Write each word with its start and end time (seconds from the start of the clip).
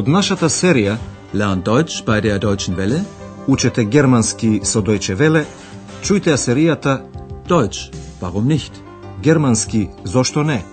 Од 0.00 0.08
нашата 0.08 0.48
серија 0.48 0.94
Lernt 1.34 1.66
Deutsch 1.68 2.04
bei 2.06 2.20
der 2.24 2.38
Deutschen 2.38 2.76
Welle. 2.76 3.00
Учете 3.46 3.84
германски 3.84 4.60
со 4.64 4.80
Deutsche 4.80 5.14
Welle, 5.14 5.44
чујте 6.02 6.32
ја 6.32 6.38
серијата 6.40 6.94
Deutsch, 7.48 7.92
warum 8.20 8.46
nicht? 8.48 8.72
Германски 9.22 9.88
зошто 10.04 10.42
не? 10.42 10.64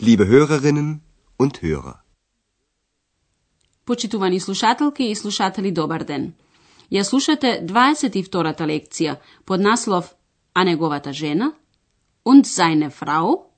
Liebe 0.00 0.24
Hörerinnen 0.28 1.00
und 1.38 1.62
Hörer. 1.62 1.96
Почитувани 3.86 4.40
слушателки 4.40 5.02
и 5.02 5.14
слушатели, 5.14 5.70
добар 5.70 6.04
ден. 6.04 6.34
Ја 6.90 7.04
слушате 7.04 7.60
22-та 7.62 8.66
лекција 8.66 9.16
под 9.44 9.60
наслов 9.60 10.14
А 10.54 10.64
неговата 10.64 11.12
жена 11.12 11.52
und 12.24 12.46
seine 12.46 12.90
Frau. 12.90 13.50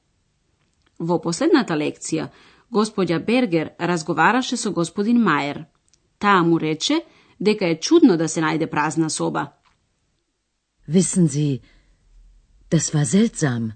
Во 0.99 1.19
последната 1.21 1.75
лекција, 1.75 2.31
господја 2.73 3.19
Бергер 3.21 3.75
разговараше 3.79 4.57
со 4.57 4.73
господин 4.73 5.19
Мајер. 5.21 5.67
Таа 6.19 6.43
му 6.43 6.59
рече 6.61 7.03
дека 7.41 7.67
е 7.67 7.81
чудно 7.81 8.17
да 8.17 8.29
се 8.29 8.41
најде 8.41 8.67
празна 8.71 9.11
соба. 9.11 9.53
Wissen 10.89 11.29
Sie, 11.29 11.61
das 12.71 12.95
war 12.95 13.05
seltsam. 13.05 13.73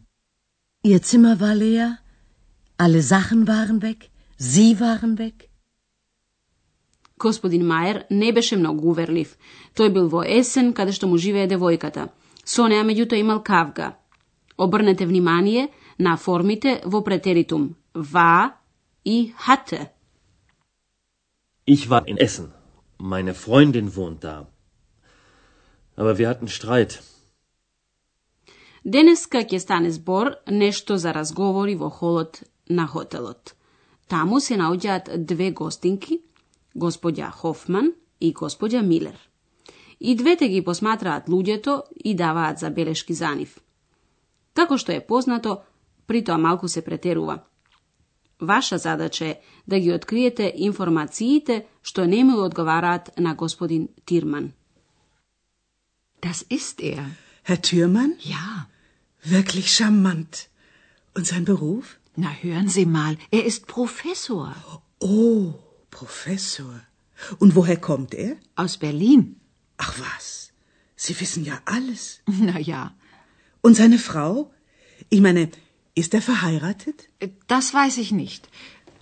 Ihr 0.82 1.00
Zimmer 1.04 1.36
war 1.36 1.54
leer, 1.54 1.98
alle 2.78 3.02
Sachen 3.02 3.44
waren 3.46 3.82
weg, 3.82 4.10
Sie 4.38 4.74
waren 4.80 5.18
weg. 5.18 5.49
Господин 7.20 7.66
Мајер 7.68 8.04
не 8.10 8.32
беше 8.32 8.56
многу 8.56 8.90
уверлив. 8.90 9.36
Тој 9.76 9.92
бил 9.92 10.08
во 10.08 10.22
есен, 10.24 10.72
каде 10.72 10.92
што 10.96 11.06
му 11.06 11.18
живее 11.18 11.48
девојката. 11.48 12.08
Со 12.44 12.68
неа 12.68 12.84
меѓутоа 12.84 13.20
имал 13.20 13.42
кавга. 13.44 13.96
Обрнете 14.56 15.06
внимание 15.06 15.68
на 15.98 16.16
формите 16.16 16.80
во 16.84 17.02
претеритум 17.04 17.76
va 17.94 18.56
и 19.04 19.34
hatte. 19.46 19.90
Ich 21.66 21.88
war 21.90 22.06
in 22.06 22.16
Essen. 22.16 22.52
Meine 22.98 23.34
Freundin 23.34 23.94
wohnt 23.96 24.24
da. 24.24 24.46
Aber 25.96 26.18
wir 26.18 26.28
hatten 26.28 26.48
Streit. 26.48 27.00
Денеска 28.84 29.44
ќе 29.44 29.58
стане 29.60 29.90
збор 29.92 30.36
нешто 30.48 30.96
за 30.96 31.12
разговори 31.12 31.74
во 31.76 31.90
холот 31.90 32.42
на 32.68 32.86
хотелот. 32.86 33.54
Таму 34.08 34.40
се 34.40 34.56
наоѓаат 34.56 35.16
две 35.18 35.50
гостинки, 35.52 36.20
господја 36.80 37.30
Хофман 37.30 37.92
и 38.20 38.32
господја 38.34 38.82
Милер. 38.82 39.16
И 40.00 40.14
двете 40.16 40.48
ги 40.48 40.64
посматраат 40.64 41.28
луѓето 41.28 41.82
и 42.04 42.14
даваат 42.14 42.58
забелешки 42.58 43.14
за 43.14 43.34
нив. 43.34 43.58
Како 44.54 44.78
што 44.78 44.92
е 44.92 45.06
познато, 45.06 45.60
при 46.06 46.24
тоа 46.24 46.38
малку 46.38 46.68
се 46.68 46.82
претерува. 46.82 47.38
Ваша 48.40 48.78
задача 48.78 49.26
е 49.26 49.40
да 49.68 49.78
ги 49.78 49.92
откриете 49.92 50.52
информациите 50.56 51.66
што 51.82 52.06
не 52.06 52.24
му 52.24 52.40
одговараат 52.44 53.10
на 53.18 53.34
господин 53.34 53.88
Тирман. 54.06 54.52
Das 56.22 56.44
ist 56.50 56.80
er. 56.80 57.04
Herr 57.44 57.60
Thürmann? 57.62 58.12
Ja. 58.20 58.68
Wirklich 59.22 59.68
charmant. 59.76 60.48
Und 61.16 61.26
sein 61.26 61.44
Beruf? 61.44 61.98
Na, 62.16 62.30
hören 62.42 62.68
Sie 62.68 62.86
mal, 62.86 63.16
er 63.30 63.44
ist 63.44 63.66
Professor. 63.66 64.54
Oh, 64.98 65.54
Professor. 65.90 66.80
Und 67.38 67.54
woher 67.54 67.76
kommt 67.76 68.14
er? 68.14 68.36
Aus 68.56 68.76
Berlin. 68.78 69.36
Ach 69.76 69.94
was, 69.98 70.52
Sie 70.96 71.18
wissen 71.20 71.44
ja 71.44 71.56
alles. 71.64 72.20
Na 72.26 72.58
ja. 72.58 72.94
Und 73.62 73.74
seine 73.74 73.98
Frau? 73.98 74.50
Ich 75.08 75.20
meine, 75.20 75.50
ist 75.94 76.14
er 76.14 76.22
verheiratet? 76.22 77.08
Das 77.46 77.72
weiß 77.74 77.98
ich 77.98 78.12
nicht. 78.12 78.48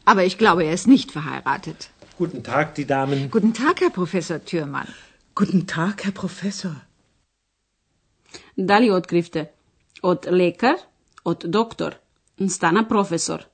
Aber 0.05 0.25
ich 0.25 0.39
glaube, 0.39 0.65
er 0.65 0.73
ist 0.73 0.87
nicht 0.87 1.11
verheiratet. 1.13 1.91
Guten 2.17 2.43
Tag, 2.43 2.75
die 2.75 2.87
Damen. 2.87 3.31
Guten 3.31 3.53
Tag, 3.53 3.81
Herr 3.81 3.91
Professor 3.91 4.45
Thürmann. 4.45 4.89
Guten 5.35 5.67
Tag, 5.67 6.05
Herr 6.05 6.13
Professor. 6.13 6.77
Dalje 8.57 8.93
otkrivte, 8.93 9.49
od 10.03 10.27
lekar, 10.31 10.77
od 11.25 11.45
doktor, 11.45 11.95
stana 12.49 12.83
profesor. 12.83 13.45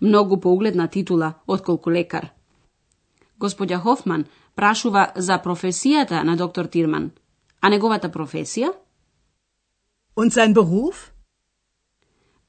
Mnogo 0.00 0.36
pougledna 0.36 0.86
titula, 0.86 1.32
otkoliko 1.46 1.90
lekar. 1.90 2.35
Господја 3.38 3.78
Хофман 3.78 4.24
прашува 4.54 5.12
за 5.16 5.38
професијата 5.44 6.22
на 6.22 6.36
доктор 6.36 6.66
Тирман. 6.66 7.10
А 7.60 7.68
неговата 7.68 8.08
професија? 8.08 8.72
Und 10.16 10.32
sein 10.32 10.54
Beruf? 10.54 11.10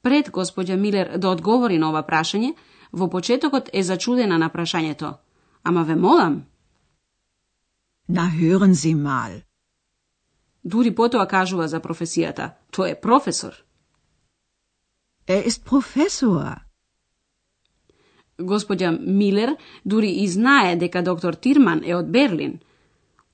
Пред 0.02 0.30
господја 0.32 0.76
Милер 0.76 1.18
да 1.18 1.30
одговори 1.30 1.78
на 1.78 1.90
ова 1.90 2.04
прашање, 2.04 2.54
во 2.92 3.10
почетокот 3.10 3.70
е 3.74 3.84
зачудена 3.84 4.38
на 4.38 4.50
прашањето. 4.50 5.14
Ама 5.64 5.84
ве 5.84 5.96
молам, 5.96 6.46
Na, 8.08 8.30
hören 8.30 8.74
Sie 8.74 8.96
mal. 8.96 9.42
дури 10.64 10.96
потоа 10.96 11.28
кажува 11.28 11.68
за 11.68 11.80
професијата. 11.80 12.50
Тој 12.72 12.92
е 12.92 13.02
професор. 13.02 13.54
Er 15.28 15.44
ist 15.44 15.64
Professor. 15.64 16.67
Господја 18.40 18.92
Милер 19.00 19.56
дури 19.86 20.10
и 20.10 20.28
знае 20.28 20.76
дека 20.76 21.02
доктор 21.04 21.34
Тирман 21.34 21.82
е 21.86 21.96
од 21.96 22.12
Берлин. 22.12 22.60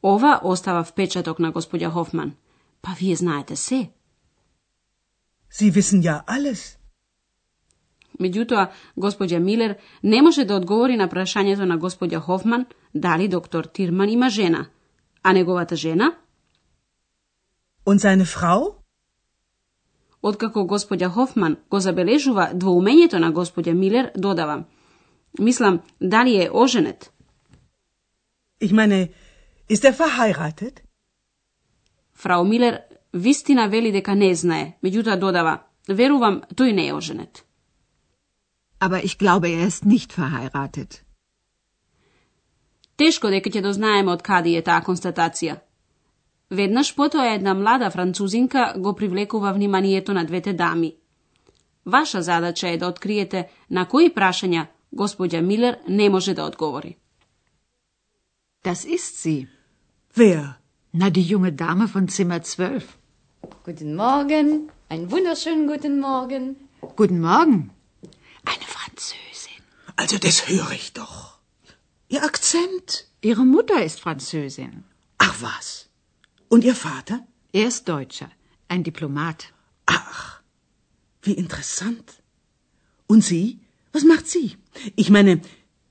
Ова 0.03 0.39
остава 0.43 0.83
впечаток 0.83 1.39
на 1.39 1.51
господја 1.51 1.89
Хофман. 1.89 2.33
Па 2.81 2.95
вие 2.99 3.15
знаете 3.15 3.55
се. 3.55 3.89
Sie 5.51 5.71
wissen 5.71 6.01
ja 6.01 6.23
alles. 6.27 6.77
Меѓутоа, 8.19 8.69
господја 8.97 9.39
Милер 9.39 9.75
не 10.03 10.21
може 10.21 10.45
да 10.45 10.55
одговори 10.55 10.97
на 10.97 11.07
прашањето 11.09 11.65
на 11.65 11.77
господја 11.77 12.19
Хофман 12.19 12.65
дали 12.93 13.27
доктор 13.27 13.65
Тирман 13.65 14.09
има 14.09 14.29
жена. 14.29 14.65
А 15.23 15.33
неговата 15.33 15.75
жена? 15.75 16.13
Und 17.85 17.99
seine 17.99 18.25
Frau? 18.25 18.75
Откако 20.21 20.59
господја 20.59 21.09
Хофман 21.09 21.57
го 21.69 21.79
забележува 21.79 22.51
двоумењето 22.53 23.19
на 23.19 23.33
господја 23.33 23.73
Милер, 23.73 24.11
додава. 24.15 24.63
Мислам, 25.39 25.81
дали 26.01 26.43
е 26.43 26.49
оженет? 26.53 27.11
Ich 28.61 28.71
meine, 28.71 29.09
ist 29.69 29.83
er 29.83 29.93
verheiratet? 29.93 30.81
Фрау 32.13 32.43
Милер 32.43 32.79
вистина 33.13 33.67
вели 33.67 33.91
дека 33.91 34.15
не 34.15 34.35
знае, 34.35 34.77
меѓутоа 34.83 35.19
додава. 35.19 35.63
Верувам, 35.87 36.41
тој 36.55 36.71
не 36.71 36.87
е 36.87 36.93
оженет. 36.93 37.43
Aber 38.79 39.03
ich 39.03 39.17
glaube, 39.17 39.47
er 39.47 39.67
ist 39.67 39.85
nicht 39.85 40.13
verheiratet. 40.13 41.03
Тешко 42.95 43.29
дека 43.29 43.49
ќе 43.49 43.61
дознаеме 43.61 44.11
од 44.11 44.21
каде 44.21 44.57
е 44.57 44.61
таа 44.61 44.81
констатација. 44.85 45.57
Веднаш 46.51 46.95
потоа 46.95 47.33
една 47.33 47.53
млада 47.53 47.89
французинка 47.89 48.73
го 48.77 48.95
привлекува 48.95 49.53
вниманието 49.53 50.13
на 50.13 50.25
двете 50.25 50.53
дами. 50.53 50.95
Ваша 51.85 52.21
задача 52.21 52.69
е 52.69 52.77
да 52.77 52.87
откриете 52.87 53.49
на 53.69 53.85
кои 53.87 54.13
прашања 54.13 54.67
Gospođa 54.93 55.41
Miller 55.41 55.75
ne 55.87 56.09
može 56.09 56.33
da 56.33 56.45
odgovori. 56.45 56.95
Das 58.63 58.85
ist 58.85 59.15
sie. 59.21 59.47
Wer? 60.15 60.47
Na, 60.91 61.09
die 61.09 61.23
junge 61.23 61.51
Dame 61.51 61.87
von 61.93 62.07
Zimmer 62.07 62.41
12. 62.41 62.81
Guten 63.65 63.95
Morgen. 63.95 64.69
Einen 64.89 65.09
wunderschönen 65.11 65.67
guten 65.67 65.99
Morgen. 65.99 66.55
Guten 66.97 67.19
Morgen. 67.19 67.69
Eine 68.45 68.65
Französin. 68.75 69.61
Also, 69.95 70.17
das 70.17 70.47
höre 70.49 70.71
ich 70.71 70.93
doch. 70.93 71.39
Ihr 72.07 72.23
Akzent? 72.23 73.07
Ihre 73.21 73.45
Mutter 73.45 73.83
ist 73.83 73.99
Französin. 73.99 74.83
Ach 75.17 75.35
was. 75.41 75.89
Und 76.49 76.63
Ihr 76.63 76.75
Vater? 76.75 77.17
Er 77.53 77.67
ist 77.67 77.87
Deutscher, 77.87 78.29
ein 78.67 78.83
Diplomat. 78.83 79.39
Ach, 79.85 80.41
wie 81.23 81.33
interessant. 81.43 82.07
Und 83.07 83.23
Sie? 83.23 83.62
Was 83.93 84.03
macht 84.11 84.27
sie? 84.27 84.47
Ich 84.95 85.09
meine, 85.09 85.41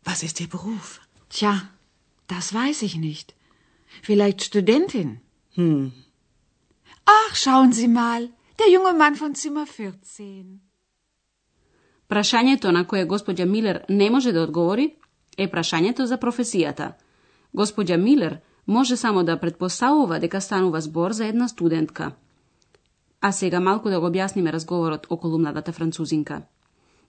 was 0.05 0.23
ist 0.23 0.41
Ihr 0.41 0.49
Beruf? 0.49 1.01
Tja, 1.31 1.53
das 2.27 2.53
weiß 2.53 2.83
ich 2.83 2.97
nicht. 2.97 3.35
Vielleicht 4.03 4.43
Studentin. 4.43 5.21
Hm. 5.55 5.93
Ach, 7.05 7.35
schauen 7.35 7.73
Sie 7.73 7.89
mal, 7.89 8.23
der 8.59 8.69
junge 8.75 8.93
Mann 8.93 9.15
von 9.15 9.35
Zimmer 9.35 9.67
14. 9.67 10.61
Прашањето 12.09 12.71
на 12.77 12.85
кое 12.85 13.07
господја 13.07 13.47
Милер 13.47 13.85
не 13.89 14.11
може 14.11 14.33
да 14.33 14.43
одговори 14.43 14.97
е 15.39 15.47
прашањето 15.51 16.05
за 16.05 16.19
професијата. 16.19 16.93
Господја 17.55 17.97
Милер 17.97 18.41
може 18.67 18.97
само 18.97 19.25
да 19.25 19.41
предпоставува 19.41 20.19
дека 20.19 20.41
станува 20.41 20.81
збор 20.81 21.13
за 21.13 21.27
една 21.27 21.49
студентка. 21.49 22.13
А 23.21 23.33
сега 23.33 23.61
малку 23.61 23.89
да 23.89 24.01
го 24.01 24.07
објасниме 24.07 24.53
разговорот 24.53 25.07
околу 25.11 25.39
младата 25.39 25.73
французинка. 25.73 26.43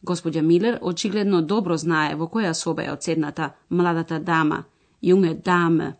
Господја 0.04 0.42
Милер 0.42 0.80
очигледно 0.82 1.42
добро 1.42 1.78
знае 1.78 2.16
во 2.16 2.28
која 2.28 2.54
соба 2.54 2.84
е 2.84 2.92
одседната 2.92 3.54
младата 3.70 4.20
дама, 4.20 4.64
јунге 5.02 5.34
даме. 5.44 5.96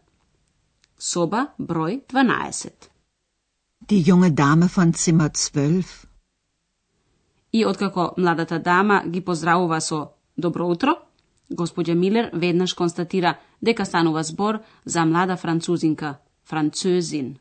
Соба 1.00 1.48
број 1.60 2.02
12. 2.12 2.90
Die 3.90 4.04
junge 4.08 4.30
Dame 4.30 4.68
von 4.76 4.94
Zimmer 4.94 5.30
12. 5.30 5.86
И 7.54 7.66
откако 7.66 8.14
младата 8.18 8.60
дама 8.60 9.04
ги 9.08 9.22
поздравува 9.22 9.82
со 9.82 10.10
добро 10.38 10.68
утро, 10.68 10.96
господја 11.52 11.94
Милер 11.94 12.30
веднаш 12.34 12.74
констатира 12.74 13.38
дека 13.62 13.86
станува 13.86 14.24
збор 14.24 14.60
за 14.86 15.06
млада 15.06 15.38
французинка, 15.38 16.18
французин. 16.46 17.38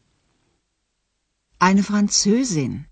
Eine 1.60 1.82
Französin. 1.82 2.91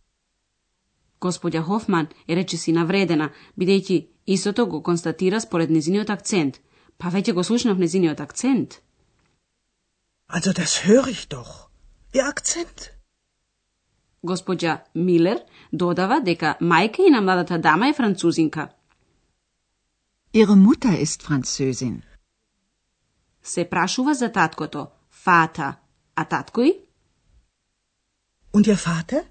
Господја 1.20 1.62
Хофман 1.62 2.06
е 2.28 2.36
речиси 2.36 2.72
навредена, 2.72 3.30
бидејќи 3.58 4.06
истото 4.26 4.66
го 4.66 4.82
констатира 4.82 5.40
според 5.40 5.70
незиниот 5.70 6.10
акцент. 6.10 6.60
Па 6.98 7.10
веќе 7.10 7.32
го 7.32 7.42
слушнав 7.44 7.78
незиниот 7.78 8.20
акцент. 8.20 8.80
Also 10.28 10.52
das 10.52 10.84
höre 10.86 11.08
ich 11.08 11.28
doch. 11.28 11.70
Ihr 12.14 12.24
Akzent. 12.24 12.90
Господја 14.22 14.80
Милер 14.94 15.40
додава 15.72 16.20
дека 16.20 16.56
мајка 16.60 17.06
и 17.06 17.10
на 17.10 17.20
младата 17.20 17.58
дама 17.58 17.88
е 17.88 17.94
французинка. 17.94 18.68
Ihre 20.32 20.54
Mutter 20.54 21.02
ist 21.02 21.22
Französin. 21.22 22.02
Се 23.42 23.64
прашува 23.70 24.14
за 24.14 24.32
таткото, 24.32 24.86
фата, 25.10 25.76
а 26.14 26.24
таткој? 26.24 26.76
Und 28.52 28.66
Ihr 28.66 28.76
Vater? 28.86 29.24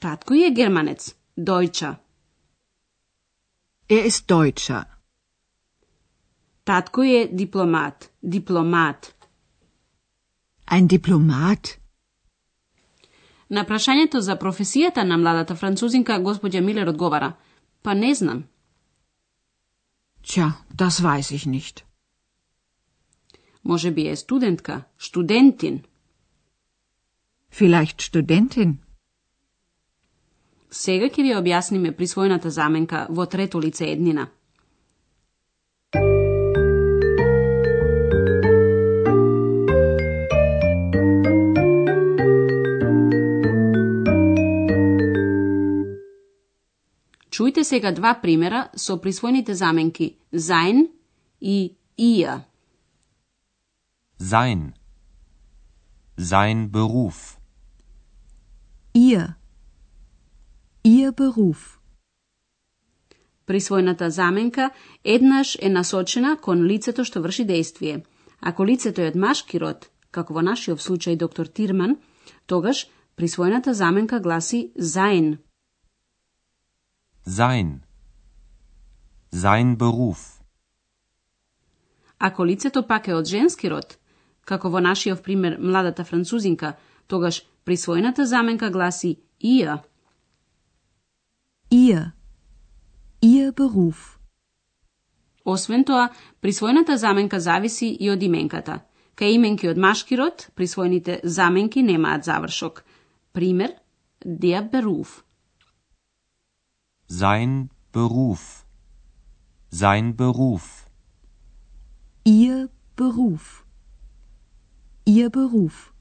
Таткој 0.00 0.46
е 0.46 0.50
германец, 0.56 1.14
дојча. 1.36 1.90
Er 3.88 4.06
ist 4.10 4.24
Deutscher. 4.32 4.84
Таткој 6.64 7.10
е 7.18 7.26
дипломат, 7.40 8.08
дипломат. 8.22 9.12
Ein 10.70 10.88
Diplomat. 10.88 11.76
На 13.50 13.64
прашањето 13.66 14.20
за 14.20 14.38
професијата 14.38 15.04
на 15.04 15.18
младата 15.18 15.54
французинка, 15.54 16.20
господја 16.22 16.60
Милер 16.60 16.88
одговара, 16.88 17.32
па 17.82 17.94
не 17.94 18.14
знам. 18.14 18.44
Tja, 20.22 20.52
das 20.74 21.00
weiß 21.02 21.34
ich 21.34 21.46
nicht. 21.46 21.84
Може 23.64 23.90
би 23.90 24.08
е 24.08 24.16
студентка, 24.16 24.82
студентин. 24.98 25.82
Vielleicht 27.52 28.00
Studentin. 28.00 28.89
Сега 30.70 31.08
ќе 31.10 31.22
ви 31.26 31.32
објасниме 31.34 31.90
присвојната 31.98 32.48
заменка 32.48 33.06
во 33.10 33.26
трето 33.26 33.58
лице 33.58 33.90
еднина. 33.90 34.28
Чујте 47.30 47.64
сега 47.64 47.90
два 47.90 48.14
примера 48.22 48.68
со 48.76 48.98
присвојните 49.02 49.52
заменки 49.52 50.14
sein 50.32 50.86
и 51.40 51.74
ihr. 51.96 52.40
Sein. 54.18 54.72
Sein 56.16 56.68
Beruf. 56.70 57.38
Ihr. 58.94 59.39
Ihr 60.84 61.12
Beruf. 61.12 61.78
Присвојната 63.46 64.08
заменка 64.08 64.70
еднаш 65.04 65.58
е 65.60 65.68
насочена 65.68 66.36
кон 66.40 66.62
лицето 66.64 67.04
што 67.04 67.20
врши 67.20 67.44
действие. 67.44 68.04
Ако 68.40 68.64
лицето 68.64 69.02
е 69.02 69.10
од 69.12 69.16
машки 69.16 69.58
род, 69.60 69.90
како 70.10 70.32
во 70.32 70.40
нашиот 70.40 70.80
случај 70.80 71.18
доктор 71.20 71.46
Тирман, 71.46 71.98
тогаш 72.46 72.88
присвојната 73.16 73.70
заменка 73.76 74.20
гласи 74.20 74.72
sein. 74.78 75.38
Sein. 77.26 77.80
Sein 79.32 79.76
Beruf. 79.76 80.40
Ако 82.18 82.44
лицето 82.44 82.86
пак 82.86 83.08
е 83.08 83.14
од 83.14 83.26
женски 83.26 83.68
род, 83.68 83.98
како 84.44 84.70
во 84.70 84.80
нашиот 84.80 85.22
пример 85.22 85.58
младата 85.60 86.04
французинка, 86.04 86.76
тогаш 87.06 87.44
присвојната 87.66 88.22
заменка 88.22 88.70
гласи 88.70 89.18
ihr. 89.40 89.89
Ihr. 91.70 92.12
Ihr 93.22 93.52
Beruf. 93.52 94.18
Освен 95.44 95.84
тоа, 95.84 96.10
присвојната 96.42 96.96
заменка 96.98 97.38
зависи 97.40 97.88
и 97.94 98.10
од 98.10 98.22
именката. 98.22 98.80
Кај 99.14 99.36
именки 99.38 99.68
од 99.70 99.78
машки 99.78 100.16
род, 100.18 100.48
присвоените 100.58 101.20
заменки 101.24 101.82
немаат 101.82 102.24
завршок. 102.24 102.82
Пример, 103.32 103.70
der 104.24 104.66
Beruf. 104.70 105.22
Sein 107.08 107.70
Beruf. 107.92 108.64
Sein 109.70 110.16
Beruf. 110.16 110.86
Ihr 112.24 112.68
Beruf. 112.96 113.64
Ihr 115.06 115.30
Beruf. 115.30 115.92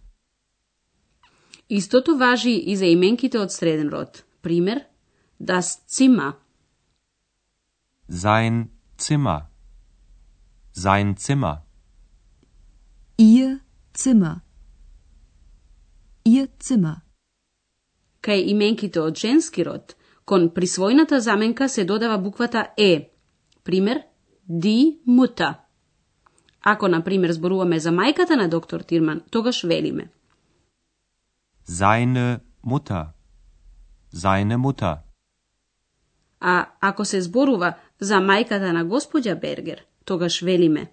Истото 1.70 2.18
важи 2.18 2.58
и 2.58 2.76
за 2.76 2.86
именките 2.86 3.38
од 3.38 3.52
среден 3.52 3.90
род. 3.90 4.26
Пример, 4.42 4.89
das 5.40 5.86
Zimmer. 5.88 6.38
Sein 8.08 8.70
Zimmer. 8.98 9.50
Sein 10.72 11.18
Zimmer. 11.18 11.64
Ihr 13.18 13.60
Zimmer. 13.94 14.42
Ihr 16.26 16.48
Zimmer. 16.60 17.02
Кај 18.22 18.50
именките 18.52 19.00
од 19.00 19.16
женски 19.16 19.64
род, 19.64 19.96
кон 20.26 20.50
присвојната 20.52 21.18
заменка 21.20 21.70
се 21.70 21.86
додава 21.86 22.18
буквата 22.18 22.68
Е. 22.78 23.12
Пример, 23.64 24.04
die 24.50 25.00
Mutter. 25.08 25.56
Ако, 26.62 26.88
на 26.88 27.04
пример, 27.04 27.32
зборуваме 27.32 27.80
за 27.80 27.92
мајката 27.92 28.36
на 28.36 28.50
доктор 28.50 28.82
Тирман, 28.82 29.22
тогаш 29.32 29.64
велиме. 29.64 30.10
Seine 31.68 32.40
Mutter. 32.66 33.06
Seine 34.14 34.58
Mutter. 34.58 35.09
А 36.40 36.66
ако 36.80 37.06
се 37.06 37.22
зборува 37.22 37.74
за 38.00 38.16
мајката 38.16 38.72
на 38.72 38.86
господја 38.86 39.40
Бергер, 39.40 39.86
тогаш 40.06 40.42
велиме. 40.42 40.92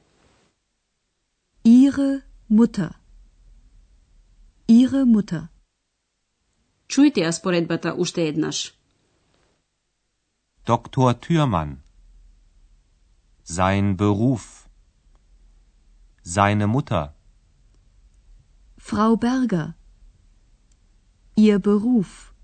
Ihre 1.65 2.23
Mutter. 2.51 2.91
Ihre 4.69 5.05
Mutter. 5.05 5.47
Чујте 6.89 7.21
ја 7.27 7.33
споредбата 7.33 7.95
уште 7.95 8.29
еднаш. 8.29 8.73
Dr. 10.67 11.15
Thürmann. 11.23 11.77
Sein 13.45 13.97
Beruf. 13.97 14.67
Seine 16.23 16.67
Mutter. 16.67 17.15
Frau 18.79 19.17
Berger. 19.17 19.75
Ihr 21.37 21.59
Beruf. 21.59 22.35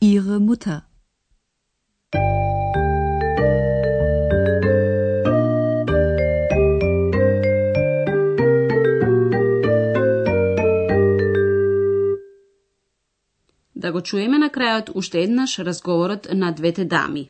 Ihre 0.00 0.38
Mutter. 0.40 0.87
Да 13.78 13.92
го 13.94 14.00
чуеме 14.02 14.38
на 14.42 14.48
крајот 14.54 14.88
уште 14.98 15.20
еднаш 15.22 15.52
разговорот 15.66 16.26
на 16.34 16.50
двете 16.52 16.84
дами. 16.84 17.28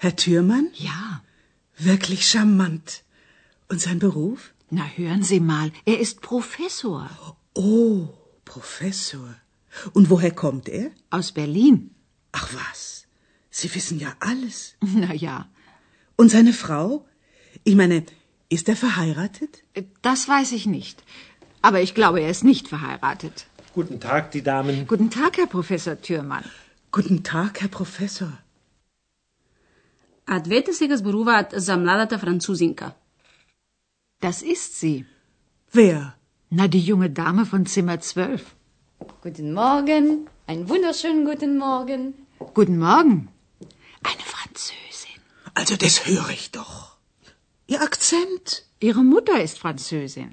Herr 0.00 0.14
Thürmann? 0.14 0.68
Ja. 0.74 1.22
Wirklich 1.76 2.28
charmant. 2.28 3.02
Und 3.68 3.80
sein 3.80 3.98
Beruf? 3.98 4.54
Na, 4.70 4.84
hören 4.96 5.24
Sie 5.24 5.40
mal, 5.40 5.72
er 5.86 5.98
ist 5.98 6.20
Professor. 6.20 7.10
Oh, 7.54 8.08
Professor. 8.44 9.34
Und 9.92 10.08
woher 10.08 10.30
kommt 10.30 10.68
er? 10.68 10.90
Aus 11.10 11.32
Berlin. 11.32 11.90
Ach 12.30 12.48
was, 12.54 13.06
Sie 13.50 13.74
wissen 13.74 13.98
ja 13.98 14.14
alles. 14.20 14.76
Na 14.80 15.12
ja. 15.12 15.48
Und 16.16 16.30
seine 16.30 16.52
Frau? 16.52 17.04
Ich 17.64 17.74
meine, 17.74 18.04
ist 18.48 18.68
er 18.68 18.76
verheiratet? 18.76 19.64
Das 20.02 20.28
weiß 20.28 20.52
ich 20.52 20.66
nicht. 20.66 21.02
Aber 21.60 21.80
ich 21.82 21.94
glaube, 21.94 22.20
er 22.20 22.30
ist 22.30 22.44
nicht 22.44 22.68
verheiratet. 22.68 23.46
Guten 23.74 23.98
Tag, 23.98 24.30
die 24.30 24.42
Damen. 24.42 24.86
Guten 24.86 25.10
Tag, 25.10 25.38
Herr 25.38 25.46
Professor 25.46 26.00
Thürmann. 26.00 26.44
Guten 26.92 27.24
Tag, 27.24 27.60
Herr 27.60 27.68
Professor 27.68 28.32
А 30.27 30.39
двете 30.39 30.73
сега 30.73 30.97
зборуваат 30.97 31.53
за 31.55 31.77
младата 31.77 32.19
французинка. 32.19 32.91
Das 34.21 34.41
ist 34.55 34.71
sie. 34.81 35.05
Wer? 35.75 35.99
Na, 36.51 36.67
die 36.67 36.85
junge 36.89 37.09
Dame 37.09 37.43
von 37.45 37.65
Zimmer 37.65 37.97
12. 37.99 38.55
Guten 39.23 39.53
Morgen. 39.53 40.05
Einen 40.47 40.69
wunderschönen 40.69 41.23
guten 41.29 41.57
Morgen. 41.57 42.01
Guten 42.57 42.77
Morgen. 42.87 43.17
Eine 44.09 44.25
Französin. 44.35 45.19
Also 45.59 45.75
das 45.83 45.95
höre 46.07 46.29
ich 46.29 46.51
doch. 46.51 46.75
Ihr 47.67 47.81
Akzent. 47.81 48.45
Ihre 48.87 49.03
Mutter 49.13 49.37
ist 49.41 49.59
Französin. 49.59 50.31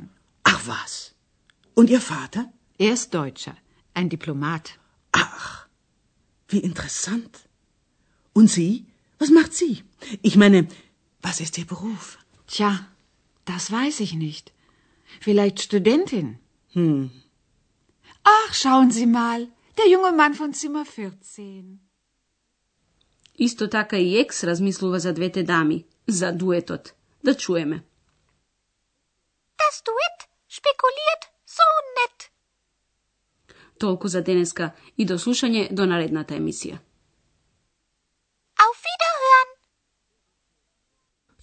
Ach 0.53 0.61
was. 0.67 0.93
Und 1.75 1.89
Ihr 1.91 2.01
Vater? 2.01 2.43
Er 2.79 2.93
ist 2.93 3.15
Deutscher. 3.15 3.57
Ein 3.95 4.09
Diplomat. 4.09 4.67
Ach, 5.13 5.67
wie 6.49 6.63
interessant. 6.71 7.33
Und 8.33 8.49
Sie? 8.57 8.87
Was 9.20 9.30
macht 9.30 9.54
sie? 9.54 9.84
Ich 10.22 10.36
meine, 10.36 10.68
was 11.22 11.40
ist 11.40 11.58
Ihr 11.58 11.66
Beruf? 11.66 12.18
Tja, 12.48 12.72
das 13.46 13.72
weiß 13.72 14.00
ich 14.06 14.14
nicht. 14.14 14.52
Vielleicht 15.26 15.62
Studentin. 15.62 16.38
Hm. 16.74 17.12
Ach, 18.24 18.54
schauen 18.54 18.92
Sie 18.92 19.06
mal, 19.06 19.48
der 19.78 19.88
junge 19.88 20.12
Mann 20.12 20.34
von 20.34 20.54
Zimmer 20.54 20.86
14. 20.86 21.80
Исто 23.38 23.68
така 23.68 23.98
и 23.98 24.18
екс 24.18 24.44
размислува 24.44 25.00
за 25.00 25.14
двете 25.14 25.44
дами, 25.44 25.86
за 26.08 26.32
дуетот. 26.32 26.94
Да 27.24 27.36
чуеме. 27.36 27.84
Das 29.62 29.76
Duett 29.88 30.20
spekuliert 30.58 31.24
so 31.56 31.68
nett. 31.98 32.20
Толку 33.80 34.08
за 34.08 34.22
денеска 34.22 34.72
и 34.98 35.06
до 35.06 35.18
слушање 35.18 35.74
до 35.74 35.86
наредната 35.86 36.36
емисија. 36.36 36.78